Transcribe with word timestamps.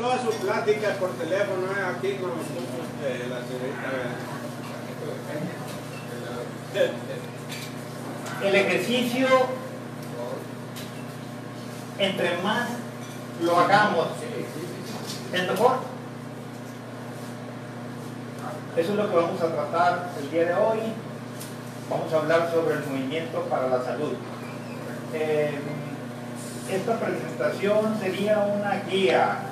Todas 0.00 0.22
sus 0.22 0.34
pláticas 0.36 0.96
por 0.96 1.10
teléfono 1.10 1.66
eh, 1.76 1.94
aquí 1.94 2.14
con 2.14 2.30
eh, 2.30 3.26
la 3.28 3.40
señorita. 3.44 3.90
eh, 6.74 6.92
El 8.42 8.54
ejercicio, 8.54 9.28
entre 11.98 12.38
más 12.38 12.70
lo 13.42 13.60
hagamos, 13.60 14.06
es 15.34 15.50
mejor. 15.50 15.80
Eso 18.78 18.90
es 18.92 18.96
lo 18.96 19.10
que 19.10 19.16
vamos 19.16 19.42
a 19.42 19.48
tratar 19.48 20.10
el 20.18 20.30
día 20.30 20.44
de 20.46 20.54
hoy. 20.54 20.78
Vamos 21.90 22.10
a 22.10 22.16
hablar 22.16 22.50
sobre 22.50 22.76
el 22.76 22.86
movimiento 22.86 23.42
para 23.42 23.68
la 23.68 23.84
salud. 23.84 24.14
Eh, 25.12 25.58
esta 26.70 26.98
presentación 26.98 27.98
sería 28.00 28.38
una 28.38 28.82
guía 28.88 29.49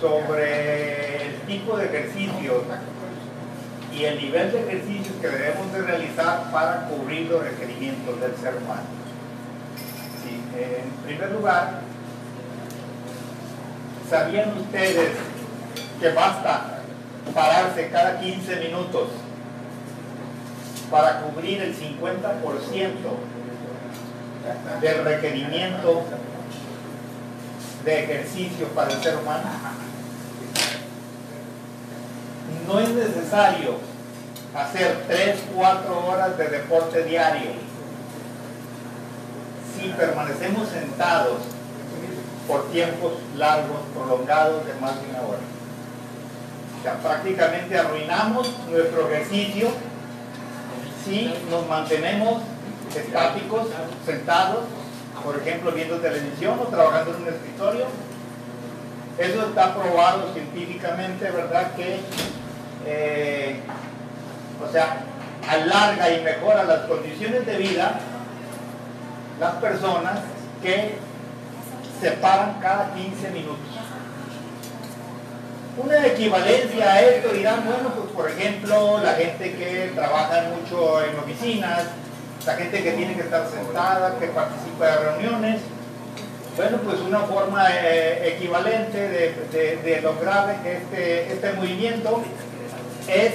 sobre 0.00 1.26
el 1.26 1.40
tipo 1.46 1.76
de 1.76 1.86
ejercicios 1.86 2.62
y 3.92 4.04
el 4.04 4.18
nivel 4.20 4.52
de 4.52 4.60
ejercicios 4.60 5.16
que 5.20 5.28
debemos 5.28 5.72
de 5.72 5.82
realizar 5.82 6.50
para 6.52 6.86
cubrir 6.88 7.30
los 7.30 7.42
requerimientos 7.42 8.20
del 8.20 8.36
ser 8.36 8.56
humano. 8.56 8.82
En 10.58 10.90
primer 11.06 11.32
lugar, 11.32 11.80
¿sabían 14.08 14.56
ustedes 14.58 15.10
que 16.00 16.08
basta 16.10 16.80
pararse 17.34 17.88
cada 17.90 18.20
15 18.20 18.56
minutos 18.56 19.08
para 20.90 21.20
cubrir 21.20 21.62
el 21.62 21.74
50% 21.74 21.82
del 24.80 25.04
requerimiento 25.04 26.04
de 27.86 28.04
ejercicio 28.04 28.66
para 28.74 28.92
el 28.92 29.00
ser 29.00 29.16
humano? 29.16 29.44
No 32.66 32.80
es 32.80 32.88
necesario 32.90 33.76
hacer 34.54 35.04
3, 35.06 35.38
4 35.54 36.06
horas 36.06 36.36
de 36.36 36.48
deporte 36.48 37.04
diario. 37.04 37.50
Si 39.78 39.88
permanecemos 39.90 40.68
sentados 40.68 41.38
por 42.48 42.68
tiempos 42.70 43.12
largos, 43.36 43.78
prolongados 43.94 44.66
de 44.66 44.74
más 44.74 45.00
de 45.00 45.08
una 45.10 45.20
hora. 45.20 45.38
O 46.78 46.82
sea, 46.82 46.98
prácticamente 46.98 47.78
arruinamos 47.78 48.50
nuestro 48.68 49.08
ejercicio 49.10 49.68
si 51.04 51.32
nos 51.50 51.68
mantenemos 51.68 52.42
estáticos, 52.96 53.68
sentados, 54.04 54.64
por 55.26 55.36
ejemplo, 55.36 55.72
viendo 55.72 55.96
televisión 55.96 56.56
o 56.60 56.68
trabajando 56.68 57.16
en 57.16 57.22
un 57.22 57.28
escritorio. 57.28 57.86
Eso 59.18 59.48
está 59.48 59.74
probado 59.74 60.32
científicamente, 60.32 61.28
¿verdad? 61.32 61.74
Que, 61.74 61.98
eh, 62.86 63.60
o 64.64 64.70
sea, 64.70 65.02
alarga 65.48 66.12
y 66.12 66.22
mejora 66.22 66.62
las 66.62 66.82
condiciones 66.82 67.44
de 67.44 67.56
vida 67.56 67.98
las 69.40 69.54
personas 69.56 70.20
que 70.62 70.94
se 72.00 72.10
paran 72.12 72.58
cada 72.60 72.94
15 72.94 73.30
minutos. 73.30 73.58
Una 75.76 76.06
equivalencia 76.06 76.90
a 76.90 77.00
esto 77.00 77.30
dirán, 77.30 77.64
bueno, 77.66 77.90
pues 77.90 78.10
por 78.12 78.30
ejemplo, 78.30 79.00
la 79.02 79.12
gente 79.14 79.56
que 79.56 79.92
trabaja 79.94 80.44
mucho 80.54 81.02
en 81.02 81.18
oficinas, 81.18 81.84
la 82.46 82.54
gente 82.54 82.82
que 82.82 82.92
tiene 82.92 83.14
que 83.14 83.22
estar 83.22 83.46
sentada, 83.48 84.18
que 84.18 84.26
participa 84.28 84.86
de 84.86 84.96
reuniones, 84.98 85.60
bueno, 86.56 86.78
pues 86.84 87.00
una 87.00 87.20
forma 87.20 87.66
eh, 87.70 88.34
equivalente 88.36 88.96
de, 88.98 89.76
de- 89.84 90.00
lograr 90.00 90.56
este, 90.64 91.32
este 91.32 91.52
movimiento 91.54 92.22
es 93.08 93.32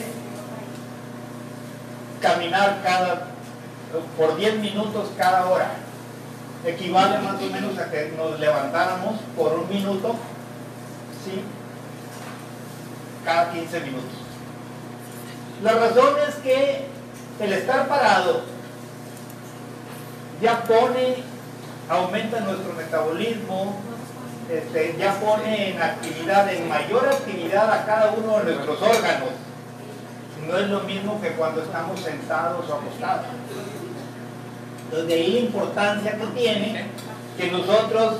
caminar 2.22 2.80
cada, 2.84 3.28
por 4.18 4.38
10 4.38 4.60
minutos 4.60 5.10
cada 5.18 5.46
hora. 5.48 5.72
Equivale 6.66 7.18
más 7.20 7.36
o 7.42 7.46
menos 7.48 7.78
a 7.80 7.90
que 7.92 8.14
nos 8.16 8.40
levantáramos 8.40 9.16
por 9.36 9.54
un 9.54 9.70
minuto, 9.70 10.16
¿sí? 11.26 11.42
Cada 13.26 13.52
15 13.52 13.80
minutos. 13.82 14.12
La 15.64 15.74
razón 15.74 16.16
es 16.28 16.36
que 16.36 16.86
el 17.40 17.54
estar 17.54 17.88
parado 17.88 18.42
ya 20.42 20.64
pone, 20.64 21.18
aumenta 21.88 22.40
nuestro 22.42 22.74
metabolismo, 22.74 23.76
este, 24.50 24.96
ya 24.98 25.14
pone 25.20 25.72
en 25.72 25.82
actividad, 25.82 26.52
en 26.52 26.68
mayor 26.68 27.08
actividad 27.08 27.72
a 27.72 27.86
cada 27.86 28.12
uno 28.12 28.40
de 28.40 28.56
nuestros 28.56 28.82
órganos. 28.82 29.30
No 30.48 30.58
es 30.58 30.68
lo 30.68 30.80
mismo 30.82 31.22
que 31.22 31.30
cuando 31.34 31.62
estamos 31.62 32.00
sentados 32.00 32.68
o 32.68 32.74
acostados. 32.74 33.28
Entonces, 34.86 35.08
de 35.08 35.14
ahí 35.14 35.34
la 35.34 35.40
importancia 35.40 36.18
que 36.18 36.28
tiene 36.28 36.86
que 37.38 37.52
nosotros 37.52 38.16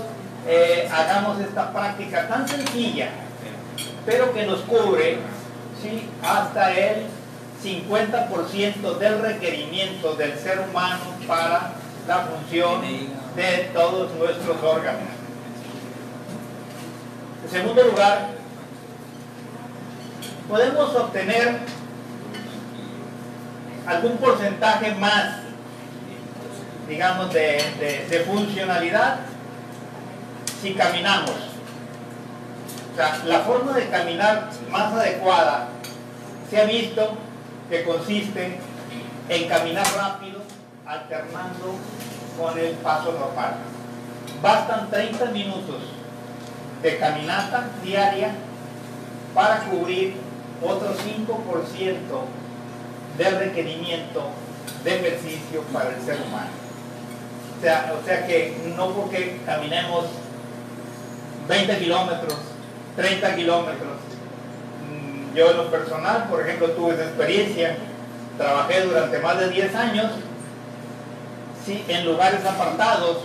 eh, 0.48 0.90
hagamos 0.92 1.40
esta 1.42 1.74
práctica 1.74 2.28
tan 2.28 2.48
sencilla, 2.48 3.10
pero 4.06 4.32
que 4.32 4.46
nos 4.46 4.60
cubre 4.62 5.18
hasta 6.24 6.74
el 6.74 7.08
50% 7.64 8.98
del 8.98 9.20
requerimiento 9.20 10.16
del 10.16 10.38
ser 10.38 10.60
humano 10.60 11.00
para 11.28 11.74
la 12.08 12.18
función 12.20 12.82
de 13.36 13.70
todos 13.74 14.12
nuestros 14.16 14.58
órganos. 14.64 15.02
En 17.46 17.50
segundo 17.52 17.84
lugar, 17.84 18.30
podemos 20.50 20.96
obtener 20.96 21.60
algún 23.88 24.18
porcentaje 24.18 24.94
más, 24.96 25.38
digamos, 26.88 27.34
de, 27.34 27.64
de- 27.80 28.20
funcionalidad 28.26 29.18
si 30.62 30.74
caminamos. 30.74 31.32
O 32.92 32.96
sea, 32.96 33.22
la 33.26 33.40
forma 33.40 33.74
de 33.74 33.88
caminar 33.90 34.50
más 34.70 34.94
adecuada 34.94 35.70
se 36.50 36.62
ha 36.62 36.66
visto 36.66 37.18
que 37.70 37.84
consiste 37.84 38.60
en 39.30 39.48
caminar 39.48 39.88
rápido 39.96 40.41
alternando 40.92 41.76
con 42.38 42.58
el 42.58 42.72
paso 42.76 43.14
normal. 43.14 43.54
Bastan 44.42 44.90
30 44.90 45.26
minutos 45.28 45.82
de 46.82 46.98
caminata 46.98 47.70
diaria 47.84 48.32
para 49.34 49.60
cubrir 49.62 50.16
otro 50.62 50.90
5% 50.90 50.98
del 53.18 53.40
requerimiento 53.40 54.30
de 54.84 54.96
ejercicio 54.96 55.62
para 55.72 55.90
el 55.90 56.02
ser 56.02 56.18
humano. 56.28 56.50
O 57.58 57.62
sea, 57.62 57.94
o 58.00 58.06
sea 58.06 58.26
que 58.26 58.74
no 58.76 58.90
porque 58.90 59.40
caminemos 59.46 60.06
20 61.48 61.78
kilómetros, 61.78 62.36
30 62.96 63.36
kilómetros. 63.36 63.98
Mm, 64.90 65.36
Yo 65.36 65.52
en 65.52 65.58
lo 65.58 65.72
personal, 65.72 66.28
por 66.30 66.42
ejemplo, 66.42 66.72
tuve 66.72 66.96
esa 66.96 67.04
experiencia, 67.04 67.78
trabajé 68.38 68.82
durante 68.82 69.20
más 69.20 69.40
de 69.40 69.50
10 69.50 69.76
años 69.76 70.12
sí, 71.66 71.84
en 71.88 72.06
lugares 72.06 72.46
apartados 72.46 73.18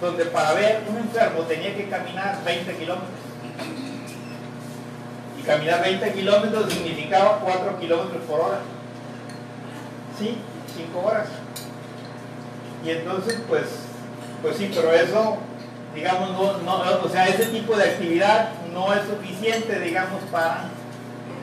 donde 0.00 0.26
para 0.26 0.52
ver 0.52 0.82
un 0.88 0.98
enfermo 0.98 1.40
tenía 1.42 1.74
que 1.74 1.88
caminar 1.88 2.42
20 2.44 2.76
kilómetros. 2.76 3.10
Y 5.38 5.42
caminar 5.42 5.82
20 5.82 6.12
kilómetros 6.12 6.72
significaba 6.72 7.40
4 7.42 7.80
kilómetros 7.80 8.22
por 8.24 8.40
hora. 8.40 8.58
Sí, 10.18 10.38
5 10.76 10.98
horas. 11.06 11.28
Y 12.84 12.90
entonces, 12.90 13.40
pues, 13.48 13.64
pues 14.42 14.56
sí, 14.56 14.70
pero 14.74 14.92
eso, 14.92 15.38
digamos, 15.94 16.30
no, 16.30 16.58
no, 16.58 17.02
o 17.02 17.08
sea, 17.08 17.26
ese 17.26 17.46
tipo 17.46 17.76
de 17.76 17.84
actividad 17.84 18.50
no 18.72 18.92
es 18.92 19.00
suficiente, 19.06 19.80
digamos, 19.80 20.22
para 20.30 20.64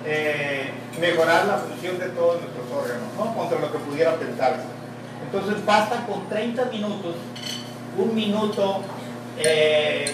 eh, 0.05 0.69
mejorar 0.99 1.45
la 1.45 1.57
función 1.57 1.97
de 1.97 2.09
todos 2.09 2.41
nuestros 2.41 2.65
órganos, 2.71 3.07
¿no? 3.17 3.35
Contra 3.35 3.59
lo 3.59 3.71
que 3.71 3.79
pudiera 3.79 4.15
pensarse. 4.15 4.82
Entonces 5.33 5.65
basta 5.65 6.05
con 6.05 6.29
30 6.29 6.65
minutos, 6.65 7.15
un 7.97 8.13
minuto 8.13 8.81
eh, 9.39 10.13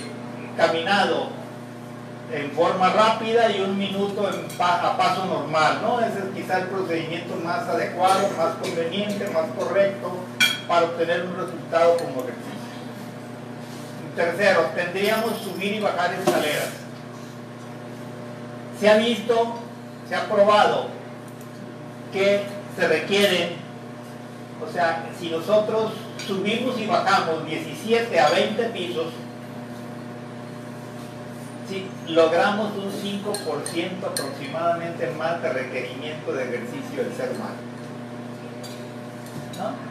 caminado 0.56 1.28
en 2.34 2.50
forma 2.52 2.90
rápida 2.90 3.52
y 3.52 3.60
un 3.60 3.78
minuto 3.78 4.30
a 4.60 4.98
paso 4.98 5.26
normal, 5.26 5.80
¿no? 5.82 6.00
Ese 6.00 6.20
es 6.20 6.26
quizá 6.34 6.60
el 6.60 6.68
procedimiento 6.68 7.36
más 7.44 7.68
adecuado, 7.68 8.30
más 8.38 8.56
conveniente, 8.62 9.30
más 9.32 9.48
correcto 9.58 10.20
para 10.70 10.86
obtener 10.86 11.26
un 11.26 11.36
resultado 11.36 11.98
como 11.98 12.22
ejercicio. 12.22 12.60
Tercero, 14.16 14.72
tendríamos 14.74 15.38
subir 15.42 15.74
y 15.74 15.80
bajar 15.82 16.14
escaleras. 16.14 16.70
Se 18.80 18.90
ha 18.90 18.96
visto, 18.96 19.56
se 20.08 20.16
ha 20.16 20.30
probado 20.30 20.88
que 22.14 22.44
se 22.78 22.88
requieren, 22.88 23.69
o 24.62 24.72
sea, 24.72 25.10
si 25.18 25.30
nosotros 25.30 25.94
subimos 26.26 26.78
y 26.80 26.86
bajamos 26.86 27.46
17 27.46 28.20
a 28.20 28.30
20 28.30 28.64
pisos, 28.66 29.08
sí, 31.70 31.88
logramos 32.08 32.72
un 32.78 32.92
5% 32.92 34.04
aproximadamente 34.06 35.12
más 35.18 35.42
de 35.42 35.50
requerimiento 35.54 36.34
de 36.34 36.44
ejercicio 36.44 37.04
del 37.04 37.14
ser 37.14 37.30
humano. 37.32 37.70
¿No? 39.58 39.90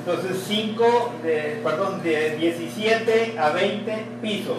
Entonces 0.00 0.44
5, 0.48 1.14
de, 1.22 1.60
perdón, 1.62 2.02
de 2.02 2.36
17 2.36 3.38
a 3.38 3.50
20 3.50 4.06
pisos, 4.22 4.58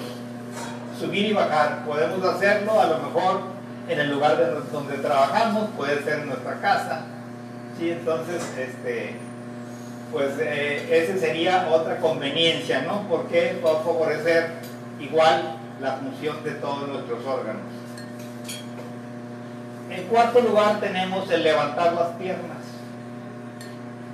subir 1.00 1.26
y 1.26 1.34
bajar. 1.34 1.84
Podemos 1.84 2.24
hacerlo 2.24 2.80
a 2.80 2.86
lo 2.86 3.00
mejor 3.00 3.42
en 3.90 4.00
el 4.00 4.12
lugar 4.12 4.38
donde 4.72 4.98
trabajamos, 4.98 5.70
puede 5.76 6.04
ser 6.04 6.26
nuestra 6.26 6.62
casa. 6.62 7.06
¿Sí? 7.82 7.92
Entonces, 7.92 8.42
este, 8.58 9.16
pues 10.12 10.32
eh, 10.40 10.88
esa 11.04 11.18
sería 11.18 11.68
otra 11.70 11.98
conveniencia, 11.98 12.84
¿no? 12.84 13.08
Porque 13.10 13.60
va 13.66 13.72
a 13.72 13.84
favorecer 13.84 14.52
igual 15.00 15.58
la 15.82 15.94
función 15.94 16.44
de 16.44 16.52
todos 16.52 16.88
nuestros 16.88 17.26
órganos. 17.26 17.64
En 19.90 20.06
cuarto 20.06 20.40
lugar 20.42 20.80
tenemos 20.80 21.30
el 21.32 21.44
levantar 21.44 21.94
las 21.94 22.10
piernas. 22.12 22.58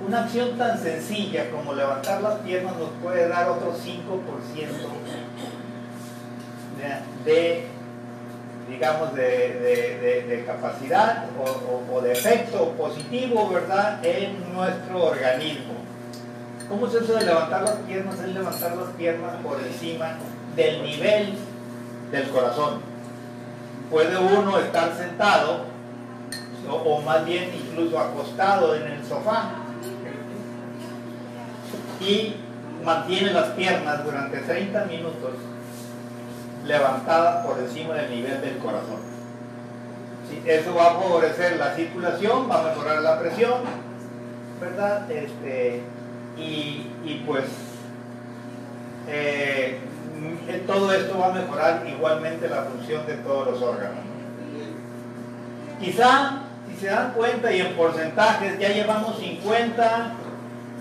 Una 0.04 0.24
acción 0.24 0.56
tan 0.56 0.78
sencilla 0.80 1.50
como 1.50 1.74
levantar 1.74 2.22
las 2.22 2.36
piernas 2.36 2.76
nos 2.76 2.90
puede 3.02 3.28
dar 3.28 3.48
otro 3.48 3.74
5% 3.74 4.68
de, 7.24 7.66
digamos, 8.68 9.14
de, 9.14 10.44
capacidad 10.46 11.26
o, 11.92 12.00
de 12.00 12.12
efecto 12.12 12.72
positivo, 12.72 13.48
¿verdad?, 13.48 14.04
en 14.04 14.52
nuestro 14.52 15.04
organismo. 15.04 15.74
¿Cómo 16.68 16.86
es 16.86 16.94
eso 16.94 17.14
de 17.14 17.24
levantar 17.24 17.62
las 17.62 17.76
piernas? 17.76 18.18
Es 18.20 18.28
levantar 18.28 18.76
las 18.76 18.88
piernas 18.90 19.36
por 19.42 19.58
encima 19.60 20.18
del 20.54 20.82
nivel 20.82 21.34
del 22.12 22.28
corazón. 22.28 22.80
Puede 23.90 24.18
uno 24.18 24.58
estar 24.58 24.94
sentado 24.94 25.64
o 26.68 27.00
más 27.00 27.24
bien 27.24 27.50
incluso 27.54 27.98
acostado 27.98 28.74
en 28.74 28.82
el 28.82 29.04
sofá 29.06 29.50
y 32.00 32.36
mantiene 32.84 33.32
las 33.32 33.48
piernas 33.50 34.04
durante 34.04 34.38
30 34.38 34.84
minutos 34.84 35.32
levantadas 36.64 37.46
por 37.46 37.58
encima 37.58 37.94
del 37.94 38.10
nivel 38.10 38.40
del 38.40 38.58
corazón. 38.58 39.18
Eso 40.44 40.74
va 40.74 40.90
a 40.90 40.94
favorecer 40.94 41.56
la 41.56 41.74
circulación, 41.74 42.48
va 42.50 42.60
a 42.60 42.68
mejorar 42.68 43.02
la 43.02 43.18
presión, 43.18 43.60
¿verdad? 44.60 45.10
Este, 45.10 45.82
y, 46.36 47.22
pues 47.26 47.44
eh, 49.08 49.78
todo 50.66 50.92
esto 50.92 51.18
va 51.18 51.28
a 51.28 51.32
mejorar 51.32 51.84
igualmente 51.86 52.48
la 52.48 52.62
función 52.64 53.06
de 53.06 53.14
todos 53.14 53.52
los 53.52 53.62
órganos. 53.62 54.04
Quizá, 55.80 56.42
si 56.68 56.80
se 56.80 56.86
dan 56.88 57.12
cuenta 57.12 57.52
y 57.52 57.60
en 57.60 57.74
porcentajes, 57.74 58.58
ya 58.58 58.68
llevamos 58.68 59.18
50 59.18 60.12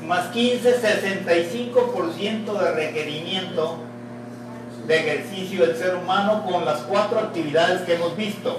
más 0.05 0.27
15, 0.27 0.81
65% 0.81 2.59
de 2.59 2.71
requerimiento 2.71 3.86
de 4.87 4.97
ejercicio 4.97 5.67
del 5.67 5.75
ser 5.75 5.95
humano 5.95 6.45
con 6.49 6.63
las 6.63 6.79
cuatro 6.81 7.19
actividades 7.19 7.81
que 7.81 7.95
hemos 7.95 8.15
visto. 8.15 8.57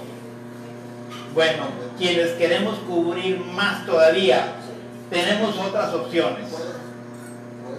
Bueno, 1.35 1.65
quienes 1.97 2.33
queremos 2.33 2.79
cubrir 2.81 3.41
más 3.41 3.87
todavía, 3.87 4.53
tenemos 5.11 5.57
otras 5.59 5.93
opciones. 5.95 6.47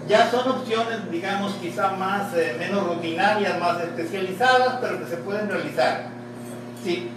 Ya 0.07 0.31
son 0.31 0.49
opciones, 0.49 1.11
digamos, 1.11 1.53
quizá 1.61 1.91
más, 1.91 2.33
eh, 2.33 2.55
menos 2.57 2.83
rutinarias, 2.87 3.59
más 3.59 3.79
especializadas, 3.81 4.79
pero 4.81 4.99
que 4.99 5.05
se 5.05 5.17
pueden 5.17 5.47
realizar. 5.47 6.07
Sí. 6.83 7.09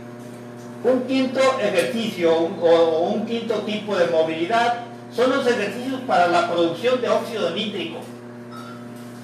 Un 0.84 1.02
quinto 1.04 1.40
ejercicio 1.60 2.34
o 2.34 3.08
un 3.08 3.24
quinto 3.24 3.54
tipo 3.60 3.96
de 3.96 4.06
movilidad 4.08 4.80
son 5.14 5.30
los 5.30 5.46
ejercicios 5.46 6.00
para 6.02 6.26
la 6.26 6.50
producción 6.50 7.00
de 7.00 7.08
óxido 7.08 7.50
nítrico. 7.50 8.00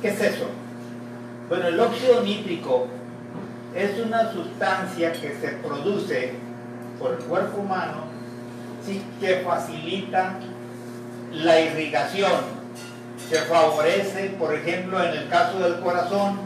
¿Qué 0.01 0.09
es 0.09 0.21
eso? 0.21 0.47
Bueno, 1.49 1.69
el 1.69 1.81
óxido 1.81 2.23
nítrico 2.23 2.87
es 3.75 3.99
una 4.05 4.33
sustancia 4.33 5.13
que 5.13 5.37
se 5.41 5.49
produce 5.67 6.35
por 6.99 7.13
el 7.13 7.19
cuerpo 7.19 7.61
humano 7.61 8.09
que 9.21 9.43
facilita 9.45 10.39
la 11.33 11.61
irrigación, 11.61 12.33
que 13.29 13.37
favorece, 13.37 14.31
por 14.39 14.55
ejemplo, 14.55 15.03
en 15.03 15.11
el 15.11 15.29
caso 15.29 15.59
del 15.59 15.81
corazón, 15.81 16.39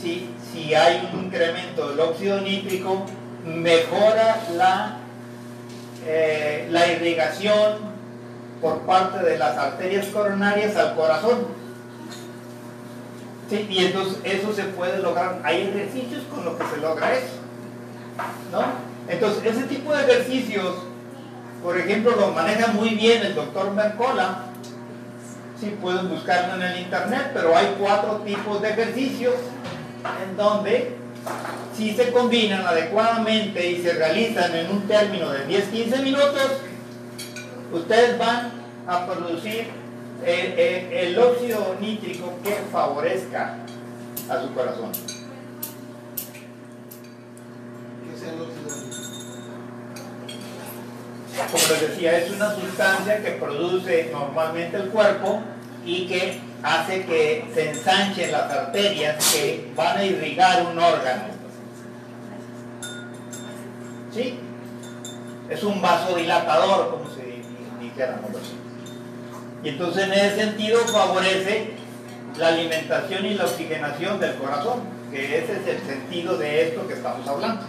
¿sí? 0.00 0.30
si 0.52 0.74
hay 0.74 1.08
un 1.12 1.26
incremento 1.26 1.90
del 1.90 2.00
óxido 2.00 2.40
nítrico, 2.40 3.04
mejora 3.44 4.40
la, 4.56 4.96
eh, 6.06 6.66
la 6.70 6.86
irrigación 6.88 7.90
por 8.60 8.80
parte 8.80 9.24
de 9.24 9.38
las 9.38 9.56
arterias 9.56 10.06
coronarias 10.06 10.76
al 10.76 10.94
corazón. 10.94 11.59
¿Sí? 13.50 13.66
Y 13.68 13.84
entonces 13.86 14.18
eso 14.22 14.52
se 14.52 14.62
puede 14.64 15.02
lograr. 15.02 15.40
Hay 15.42 15.62
ejercicios 15.62 16.22
con 16.32 16.44
los 16.44 16.54
que 16.54 16.64
se 16.72 16.80
logra 16.80 17.12
eso. 17.12 17.40
¿no? 18.52 18.62
Entonces, 19.08 19.44
ese 19.44 19.66
tipo 19.66 19.92
de 19.92 20.04
ejercicios, 20.04 20.76
por 21.62 21.76
ejemplo, 21.76 22.14
lo 22.16 22.28
maneja 22.28 22.68
muy 22.68 22.90
bien 22.90 23.22
el 23.22 23.34
doctor 23.34 23.72
Mercola. 23.72 24.44
Sí, 25.58 25.76
pueden 25.80 26.08
buscarlo 26.08 26.54
en 26.54 26.62
el 26.62 26.80
internet, 26.80 27.32
pero 27.34 27.56
hay 27.56 27.74
cuatro 27.78 28.18
tipos 28.18 28.62
de 28.62 28.70
ejercicios 28.70 29.34
en 30.24 30.36
donde 30.36 30.96
si 31.76 31.94
se 31.94 32.12
combinan 32.12 32.66
adecuadamente 32.66 33.70
y 33.70 33.82
se 33.82 33.92
realizan 33.92 34.54
en 34.54 34.70
un 34.70 34.82
término 34.82 35.30
de 35.30 35.46
10-15 35.46 36.02
minutos, 36.02 36.50
ustedes 37.72 38.18
van 38.18 38.52
a 38.86 39.06
producir 39.06 39.79
el, 40.24 41.18
óxido 41.18 41.76
nítrico 41.80 42.34
que 42.42 42.52
favorezca 42.72 43.56
a 44.28 44.42
su 44.42 44.54
corazón. 44.54 44.92
¿Qué 48.04 48.14
es 48.14 48.22
el 48.22 48.40
óxido 48.40 48.76
nítrico? 48.76 49.00
Como 51.50 51.64
les 51.68 51.80
decía, 51.80 52.18
es 52.18 52.30
una 52.30 52.54
sustancia 52.54 53.22
que 53.22 53.30
produce 53.32 54.10
normalmente 54.12 54.76
el 54.76 54.90
cuerpo 54.90 55.40
y 55.84 56.06
que 56.06 56.40
hace 56.62 57.04
que 57.06 57.44
se 57.54 57.70
ensanchen 57.70 58.32
las 58.32 58.50
arterias 58.52 59.32
que 59.32 59.72
van 59.74 59.96
a 59.96 60.04
irrigar 60.04 60.66
un 60.66 60.78
órgano. 60.78 61.24
¿Sí? 64.12 64.38
Es 65.48 65.62
un 65.62 65.80
vasodilatador, 65.80 66.90
como 66.90 67.10
se 67.14 67.20
y 69.62 69.68
entonces 69.68 70.04
en 70.04 70.12
ese 70.12 70.36
sentido 70.36 70.80
favorece 70.88 71.72
la 72.38 72.48
alimentación 72.48 73.26
y 73.26 73.34
la 73.34 73.44
oxigenación 73.44 74.18
del 74.20 74.34
corazón, 74.36 74.80
que 75.10 75.38
ese 75.38 75.52
es 75.52 75.66
el 75.66 75.86
sentido 75.86 76.36
de 76.38 76.68
esto 76.68 76.86
que 76.86 76.94
estamos 76.94 77.26
hablando. 77.28 77.66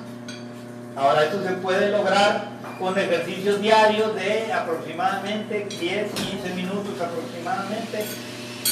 Ahora 0.95 1.25
esto 1.25 1.43
se 1.43 1.51
puede 1.53 1.89
lograr 1.89 2.49
con 2.79 2.97
ejercicios 2.97 3.61
diarios 3.61 4.15
de 4.15 4.51
aproximadamente 4.51 5.67
10, 5.69 6.11
15 6.11 6.55
minutos 6.55 6.99
aproximadamente. 6.99 8.05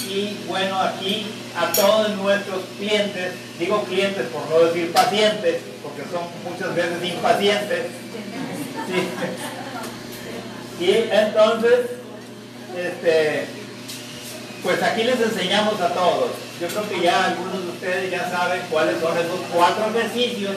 Y 0.07 0.37
bueno, 0.47 0.79
aquí 0.79 1.27
a 1.55 1.71
todos 1.71 2.09
nuestros 2.17 2.63
clientes, 2.77 3.33
digo 3.59 3.83
clientes 3.83 4.27
por 4.27 4.49
no 4.49 4.65
decir 4.65 4.91
pacientes, 4.91 5.61
porque 5.83 6.03
son 6.11 6.23
muchas 6.43 6.73
veces 6.75 7.03
impacientes, 7.03 7.85
y 10.79 10.91
entonces, 11.11 11.98
este, 12.79 13.45
pues 14.63 14.81
aquí 14.81 15.03
les 15.03 15.19
enseñamos 15.19 15.79
a 15.81 15.89
todos. 15.89 16.31
Yo 16.59 16.67
creo 16.67 16.89
que 16.89 17.01
ya 17.01 17.25
algunos 17.25 17.63
de 17.63 17.69
ustedes 17.69 18.11
ya 18.11 18.29
saben 18.29 18.61
cuáles 18.69 18.99
son 18.99 19.17
esos 19.17 19.39
cuatro 19.53 19.89
ejercicios. 19.89 20.55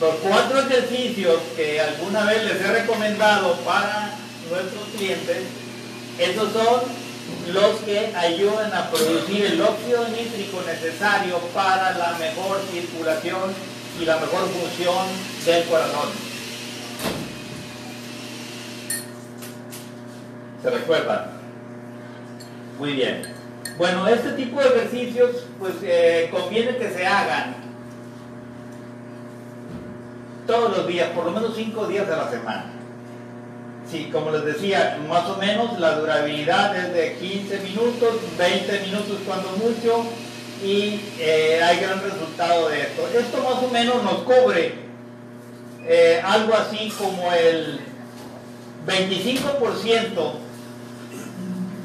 Los 0.00 0.14
cuatro 0.16 0.60
ejercicios 0.60 1.40
que 1.56 1.80
alguna 1.80 2.24
vez 2.24 2.44
les 2.44 2.60
he 2.60 2.72
recomendado 2.72 3.56
para 3.58 4.14
nuestros 4.48 4.88
clientes, 4.96 5.38
esos 6.18 6.52
son 6.52 6.80
los 7.52 7.76
que 7.80 8.14
ayudan 8.16 8.72
a 8.72 8.90
producir 8.90 9.44
el 9.44 9.60
óxido 9.60 10.08
nítrico 10.08 10.62
necesario 10.66 11.38
para 11.52 11.92
la 11.98 12.12
mejor 12.18 12.60
circulación 12.72 13.52
y 14.00 14.04
la 14.04 14.16
mejor 14.18 14.48
función 14.48 15.06
del 15.44 15.64
corazón. 15.64 16.27
¿Se 20.62 20.70
recuerdan? 20.70 21.26
Muy 22.78 22.92
bien. 22.92 23.22
Bueno, 23.76 24.08
este 24.08 24.32
tipo 24.32 24.60
de 24.60 24.68
ejercicios, 24.68 25.44
pues 25.58 25.74
eh, 25.82 26.28
conviene 26.32 26.76
que 26.76 26.90
se 26.90 27.06
hagan 27.06 27.54
todos 30.46 30.76
los 30.76 30.86
días, 30.88 31.10
por 31.10 31.26
lo 31.26 31.30
menos 31.30 31.54
cinco 31.54 31.86
días 31.86 32.08
a 32.10 32.16
la 32.16 32.30
semana. 32.30 32.72
Sí, 33.88 34.10
como 34.12 34.30
les 34.30 34.44
decía, 34.44 34.98
más 35.08 35.26
o 35.26 35.36
menos 35.36 35.78
la 35.78 35.94
durabilidad 35.98 36.76
es 36.76 36.92
de 36.92 37.16
15 37.16 37.60
minutos, 37.60 38.16
20 38.36 38.80
minutos 38.80 39.18
cuando 39.24 39.50
mucho, 39.52 40.04
y 40.62 41.00
eh, 41.18 41.60
hay 41.62 41.78
gran 41.78 42.02
resultado 42.02 42.68
de 42.68 42.80
esto. 42.80 43.08
Esto 43.16 43.42
más 43.42 43.62
o 43.62 43.70
menos 43.72 44.02
nos 44.02 44.22
cubre 44.24 44.74
eh, 45.86 46.20
algo 46.24 46.54
así 46.54 46.92
como 46.98 47.32
el 47.32 47.80
25%, 48.86 50.47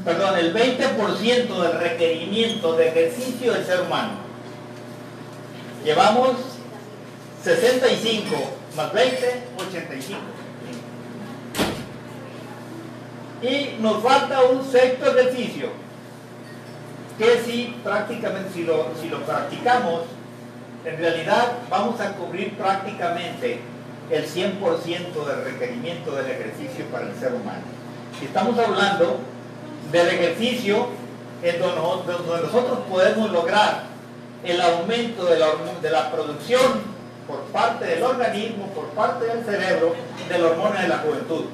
perdón, 0.03 0.37
el 0.37 0.53
20% 0.53 1.61
del 1.61 1.79
requerimiento 1.79 2.75
de 2.75 2.87
ejercicio 2.89 3.53
del 3.53 3.65
ser 3.65 3.81
humano. 3.81 4.11
Llevamos 5.83 6.31
65 7.43 8.35
más 8.75 8.93
20, 8.93 9.43
85. 9.69 10.19
Y 13.41 13.81
nos 13.81 14.01
falta 14.01 14.41
un 14.43 14.63
sexto 14.63 15.17
ejercicio, 15.17 15.67
que 17.17 17.41
si 17.45 17.75
prácticamente, 17.83 18.53
si 18.53 18.63
lo, 18.63 18.91
si 18.99 19.09
lo 19.09 19.21
practicamos, 19.25 20.03
en 20.85 20.97
realidad 20.97 21.53
vamos 21.69 21.99
a 21.99 22.13
cubrir 22.13 22.57
prácticamente 22.57 23.59
el 24.09 24.25
100% 24.25 25.25
del 25.25 25.43
requerimiento 25.43 26.15
del 26.15 26.31
ejercicio 26.31 26.85
para 26.85 27.07
el 27.07 27.15
ser 27.15 27.33
humano. 27.33 27.63
Estamos 28.21 28.57
hablando 28.57 29.19
del 29.91 30.07
ejercicio 30.07 30.87
en 31.43 31.59
donde, 31.59 32.13
nosotros 32.43 32.79
podemos 32.89 33.31
lograr 33.31 33.83
el 34.43 34.61
aumento 34.61 35.25
de 35.25 35.39
la, 35.39 35.47
de 35.81 35.89
la 35.89 36.11
producción 36.11 36.93
por 37.27 37.39
parte 37.45 37.85
del 37.85 38.03
organismo, 38.03 38.67
por 38.67 38.85
parte 38.89 39.25
del 39.25 39.43
cerebro, 39.43 39.95
de 40.27 40.37
la 40.37 40.47
hormona 40.47 40.81
de 40.81 40.87
la 40.87 40.97
juventud. 40.97 41.45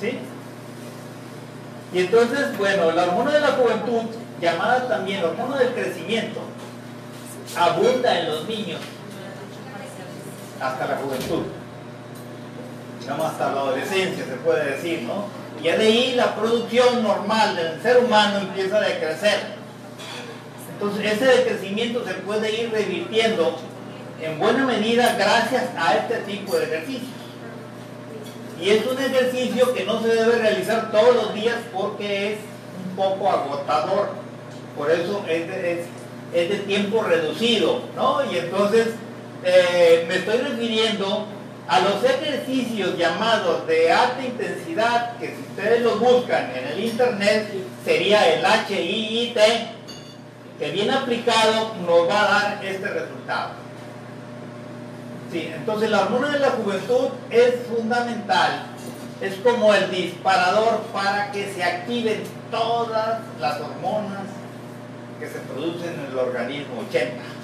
¿Sí? 0.00 0.18
Y 1.92 1.98
entonces, 1.98 2.56
bueno, 2.58 2.90
la 2.92 3.04
hormona 3.04 3.32
de 3.32 3.40
la 3.40 3.52
juventud, 3.52 4.02
llamada 4.40 4.88
también 4.88 5.22
hormona 5.22 5.58
del 5.58 5.74
crecimiento, 5.74 6.40
abunda 7.56 8.18
en 8.18 8.28
los 8.28 8.48
niños 8.48 8.80
hasta 10.60 10.86
la 10.86 10.96
juventud. 10.96 11.42
Digamos, 13.00 13.26
hasta 13.26 13.52
la 13.52 13.60
adolescencia 13.60 14.24
se 14.24 14.36
puede 14.36 14.76
decir, 14.76 15.02
¿no? 15.02 15.41
Y 15.62 15.64
de 15.64 15.72
ahí 15.72 16.14
la 16.16 16.34
producción 16.34 17.02
normal 17.02 17.56
del 17.56 17.80
ser 17.80 17.98
humano 17.98 18.38
empieza 18.38 18.78
a 18.78 18.80
decrecer 18.80 19.62
entonces 20.82 21.12
ese 21.12 21.26
decrecimiento 21.26 22.04
se 22.04 22.14
puede 22.14 22.60
ir 22.60 22.72
revirtiendo 22.72 23.56
en 24.20 24.36
buena 24.36 24.66
medida 24.66 25.14
gracias 25.16 25.66
a 25.78 25.94
este 25.94 26.16
tipo 26.32 26.56
de 26.56 26.64
ejercicios. 26.64 27.10
Y 28.60 28.70
es 28.70 28.86
un 28.86 28.98
ejercicio 28.98 29.72
que 29.74 29.84
no 29.84 30.02
se 30.02 30.08
debe 30.08 30.38
realizar 30.38 30.90
todos 30.90 31.14
los 31.14 31.34
días 31.34 31.54
porque 31.72 32.32
es 32.32 32.38
un 32.84 32.96
poco 32.96 33.30
agotador. 33.30 34.10
Por 34.76 34.90
eso 34.90 35.24
es 35.28 35.46
de, 36.32 36.58
tiempo 36.66 37.02
reducido, 37.04 37.82
¿no? 37.94 38.24
Y 38.32 38.38
entonces 38.38 38.88
eh, 39.44 40.04
me 40.08 40.16
estoy 40.16 40.38
refiriendo 40.38 41.26
a 41.72 41.80
los 41.80 42.04
ejercicios 42.04 42.98
llamados 42.98 43.66
de 43.66 43.90
alta 43.90 44.22
intensidad, 44.22 45.16
que 45.16 45.28
si 45.28 45.40
ustedes 45.40 45.80
los 45.80 45.98
buscan 45.98 46.50
en 46.54 46.66
el 46.66 46.84
internet, 46.84 47.50
sería 47.82 48.28
el 48.28 48.44
HIIT, 48.44 49.38
que 50.58 50.70
bien 50.70 50.90
aplicado 50.90 51.72
nos 51.86 52.06
va 52.06 52.24
a 52.24 52.28
dar 52.28 52.62
este 52.62 52.86
resultado. 52.86 53.52
Sí, 55.32 55.50
entonces 55.50 55.88
la 55.88 56.02
hormona 56.02 56.28
de 56.32 56.40
la 56.40 56.50
juventud 56.50 57.08
es 57.30 57.54
fundamental, 57.66 58.64
es 59.22 59.36
como 59.36 59.72
el 59.72 59.90
disparador 59.90 60.82
para 60.92 61.32
que 61.32 61.54
se 61.54 61.64
activen 61.64 62.22
todas 62.50 63.20
las 63.40 63.60
hormonas 63.62 64.24
que 65.18 65.26
se 65.26 65.38
producen 65.38 65.94
en 65.94 66.12
el 66.12 66.18
organismo 66.18 66.82
80. 66.86 67.41